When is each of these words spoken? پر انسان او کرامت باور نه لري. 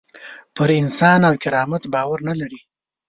پر 0.55 0.69
انسان 0.81 1.19
او 1.29 1.33
کرامت 1.43 1.83
باور 1.93 2.19
نه 2.29 2.33
لري. 2.39 2.59